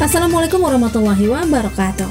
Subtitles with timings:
[0.00, 2.08] Assalamualaikum warahmatullahi wabarakatuh.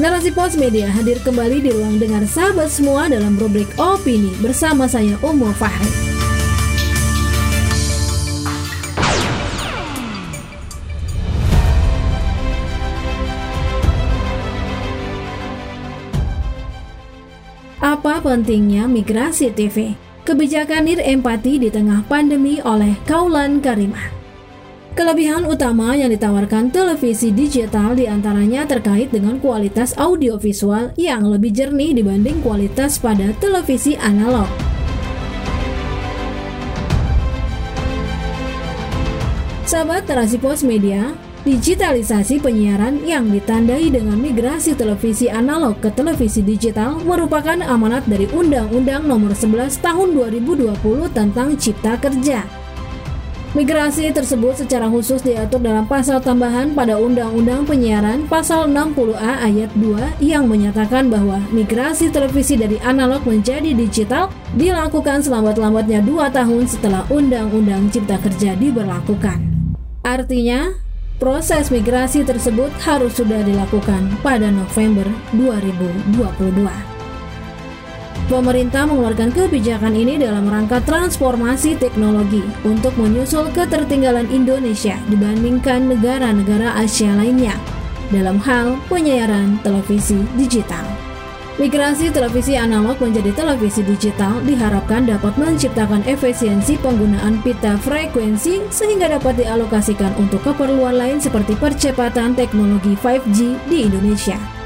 [0.00, 5.12] Narasi Pos Media hadir kembali di ruang dengar sahabat semua dalam rubrik opini bersama saya
[5.20, 5.92] Umur Fahri.
[17.84, 20.00] Apa pentingnya migrasi TV?
[20.24, 24.17] Kebijakan nir empati di tengah pandemi oleh Kaulan Karimah.
[24.98, 31.94] Kelebihan utama yang ditawarkan televisi digital di antaranya terkait dengan kualitas audiovisual yang lebih jernih
[31.94, 34.50] dibanding kualitas pada televisi analog.
[39.70, 41.14] Sahabat terasi pos media,
[41.46, 49.06] digitalisasi penyiaran yang ditandai dengan migrasi televisi analog ke televisi digital merupakan amanat dari Undang-Undang
[49.06, 50.74] Nomor 11 Tahun 2020
[51.14, 52.66] tentang Cipta Kerja
[53.56, 60.20] Migrasi tersebut secara khusus diatur dalam pasal tambahan pada Undang-Undang Penyiaran pasal 60A ayat 2
[60.20, 67.88] yang menyatakan bahwa migrasi televisi dari analog menjadi digital dilakukan selambat-lambatnya 2 tahun setelah Undang-Undang
[67.88, 69.40] Cipta Kerja diberlakukan.
[70.04, 70.76] Artinya,
[71.16, 76.97] proses migrasi tersebut harus sudah dilakukan pada November 2022.
[78.28, 87.16] Pemerintah mengeluarkan kebijakan ini dalam rangka transformasi teknologi untuk menyusul ketertinggalan Indonesia dibandingkan negara-negara Asia
[87.16, 87.56] lainnya
[88.12, 90.84] dalam hal penyiaran televisi digital.
[91.56, 99.40] Migrasi televisi analog menjadi televisi digital diharapkan dapat menciptakan efisiensi penggunaan pita frekuensi sehingga dapat
[99.40, 104.57] dialokasikan untuk keperluan lain seperti percepatan teknologi 5G di Indonesia.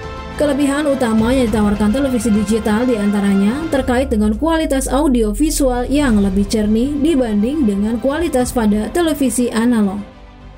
[0.43, 6.43] Kelebihan utama yang ditawarkan televisi digital di antaranya terkait dengan kualitas audio visual yang lebih
[6.51, 10.03] jernih dibanding dengan kualitas pada televisi analog.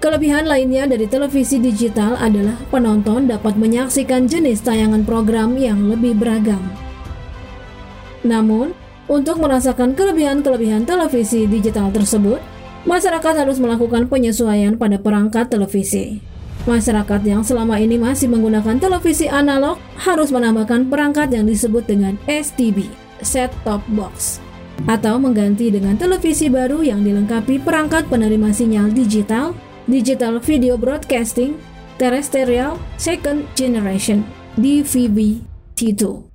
[0.00, 6.64] Kelebihan lainnya dari televisi digital adalah penonton dapat menyaksikan jenis tayangan program yang lebih beragam.
[8.24, 8.72] Namun,
[9.04, 12.40] untuk merasakan kelebihan-kelebihan televisi digital tersebut,
[12.88, 16.24] masyarakat harus melakukan penyesuaian pada perangkat televisi.
[16.64, 22.88] Masyarakat yang selama ini masih menggunakan televisi analog harus menambahkan perangkat yang disebut dengan STB,
[23.20, 24.40] set top box,
[24.88, 29.52] atau mengganti dengan televisi baru yang dilengkapi perangkat penerima sinyal digital,
[29.84, 31.60] digital video broadcasting,
[32.00, 34.24] terrestrial second generation,
[34.56, 35.44] DVB
[35.76, 36.33] T2.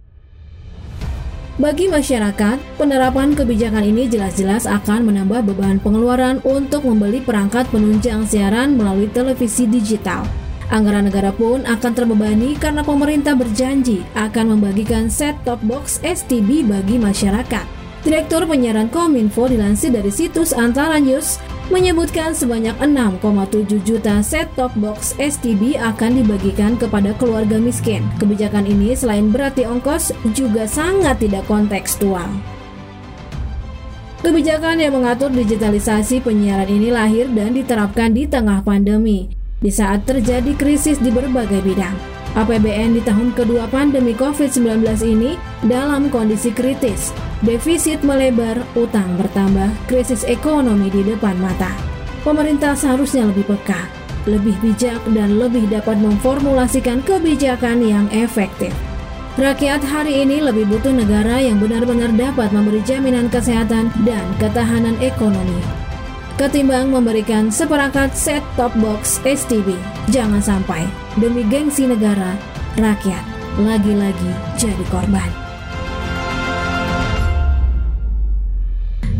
[1.59, 8.79] Bagi masyarakat, penerapan kebijakan ini jelas-jelas akan menambah beban pengeluaran untuk membeli perangkat penunjang siaran
[8.79, 10.23] melalui televisi digital.
[10.71, 17.67] Anggaran negara pun akan terbebani karena pemerintah berjanji akan membagikan set-top box STB bagi masyarakat.
[18.07, 25.77] Direktur Penyiaran Kominfo dilansir dari situs Antara News menyebutkan sebanyak 6,7 juta set-top box STB
[25.77, 28.05] akan dibagikan kepada keluarga miskin.
[28.17, 32.27] Kebijakan ini selain berarti ongkos, juga sangat tidak kontekstual.
[34.19, 39.31] Kebijakan yang mengatur digitalisasi penyiaran ini lahir dan diterapkan di tengah pandemi,
[39.63, 41.95] di saat terjadi krisis di berbagai bidang.
[42.35, 45.33] APBN di tahun kedua pandemi COVID-19 ini
[45.65, 47.09] dalam kondisi kritis,
[47.45, 51.71] defisit melebar, utang bertambah, krisis ekonomi di depan mata.
[52.23, 53.87] Pemerintah seharusnya lebih peka,
[54.27, 58.75] lebih bijak, dan lebih dapat memformulasikan kebijakan yang efektif.
[59.39, 65.63] Rakyat hari ini lebih butuh negara yang benar-benar dapat memberi jaminan kesehatan dan ketahanan ekonomi
[66.39, 69.75] ketimbang memberikan seperangkat set-top box STB.
[70.15, 70.87] Jangan sampai
[71.19, 72.39] demi gengsi negara,
[72.79, 73.21] rakyat
[73.59, 75.48] lagi-lagi jadi korban.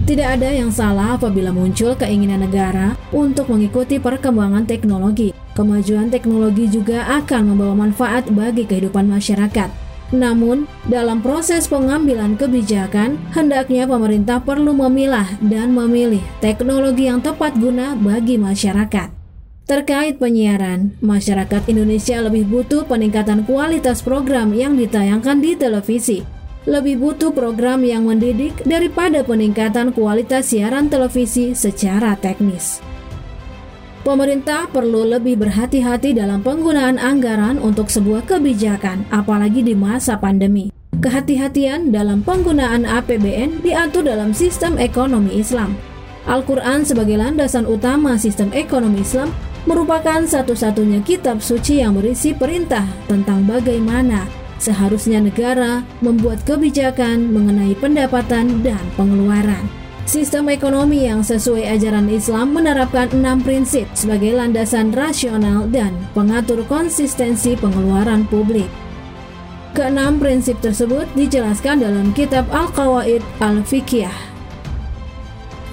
[0.10, 5.38] Tidak ada yang salah apabila muncul keinginan negara untuk mengikuti perkembangan teknologi.
[5.54, 9.70] Kemajuan teknologi juga akan membawa manfaat bagi kehidupan masyarakat
[10.10, 17.94] namun, dalam proses pengambilan kebijakan, hendaknya pemerintah perlu memilah dan memilih teknologi yang tepat guna
[17.94, 19.14] bagi masyarakat.
[19.70, 26.39] Terkait penyiaran, masyarakat Indonesia lebih butuh peningkatan kualitas program yang ditayangkan di televisi.
[26.68, 32.84] Lebih butuh program yang mendidik daripada peningkatan kualitas siaran televisi secara teknis.
[34.04, 40.72] Pemerintah perlu lebih berhati-hati dalam penggunaan anggaran untuk sebuah kebijakan, apalagi di masa pandemi.
[41.00, 45.80] Kehati-hatian dalam penggunaan APBN diatur dalam sistem ekonomi Islam.
[46.28, 49.32] Al-Quran sebagai landasan utama sistem ekonomi Islam
[49.64, 58.62] merupakan satu-satunya kitab suci yang berisi perintah tentang bagaimana seharusnya negara membuat kebijakan mengenai pendapatan
[58.62, 59.66] dan pengeluaran.
[60.10, 67.54] Sistem ekonomi yang sesuai ajaran Islam menerapkan enam prinsip sebagai landasan rasional dan pengatur konsistensi
[67.54, 68.68] pengeluaran publik.
[69.78, 74.18] Keenam prinsip tersebut dijelaskan dalam kitab Al-Qawaid Al-Fiqhiyah.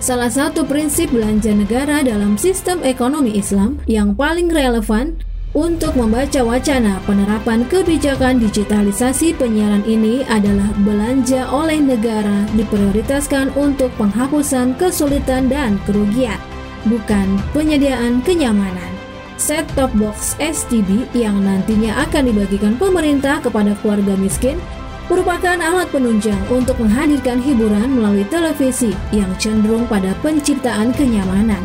[0.05, 5.17] Salah satu prinsip belanja negara dalam sistem ekonomi Islam yang paling relevan
[5.57, 14.77] untuk membaca wacana penerapan kebijakan digitalisasi penyiaran ini adalah belanja oleh negara diprioritaskan untuk penghapusan
[14.77, 16.37] kesulitan dan kerugian,
[16.85, 18.93] bukan penyediaan kenyamanan.
[19.41, 24.61] Set-top box STB yang nantinya akan dibagikan pemerintah kepada keluarga miskin
[25.09, 31.65] merupakan alat penunjang untuk menghadirkan hiburan melalui televisi yang cenderung pada penciptaan kenyamanan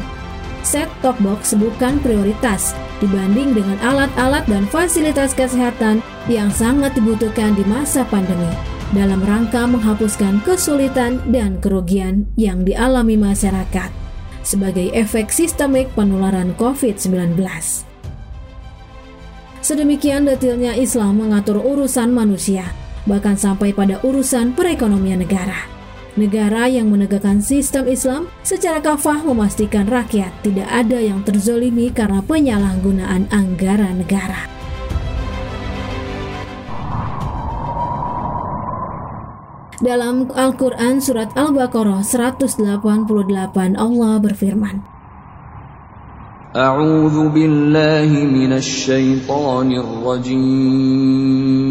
[0.61, 8.05] set-top box bukan prioritas dibanding dengan alat-alat dan fasilitas kesehatan yang sangat dibutuhkan di masa
[8.07, 8.49] pandemi
[8.91, 13.89] dalam rangka menghapuskan kesulitan dan kerugian yang dialami masyarakat
[14.41, 17.37] sebagai efek sistemik penularan COVID-19.
[19.61, 22.65] Sedemikian detailnya Islam mengatur urusan manusia,
[23.05, 25.80] bahkan sampai pada urusan perekonomian negara.
[26.19, 33.31] Negara yang menegakkan sistem Islam secara kafah memastikan rakyat tidak ada yang terzolimi karena penyalahgunaan
[33.31, 34.51] anggaran negara.
[39.79, 42.59] Dalam Al-Quran Surat Al-Baqarah 188
[43.79, 44.83] Allah berfirman
[46.51, 51.70] A'udhu billahi minasyaitanir rajim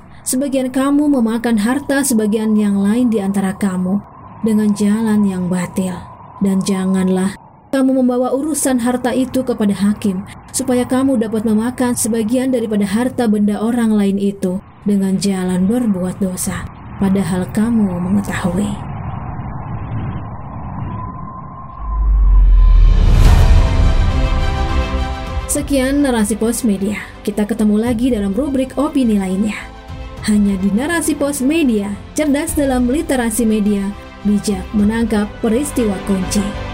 [0.31, 3.99] sebagian kamu memakan harta sebagian yang lain di antara kamu
[4.47, 5.91] dengan jalan yang batil.
[6.39, 7.35] Dan janganlah
[7.75, 10.23] kamu membawa urusan harta itu kepada hakim,
[10.55, 16.63] supaya kamu dapat memakan sebagian daripada harta benda orang lain itu dengan jalan berbuat dosa,
[17.03, 18.71] padahal kamu mengetahui.
[25.51, 27.03] Sekian narasi pos media.
[27.27, 29.70] Kita ketemu lagi dalam rubrik opini lainnya.
[30.21, 33.89] Hanya di narasi pos media, cerdas dalam literasi media,
[34.21, 36.70] bijak menangkap peristiwa kunci.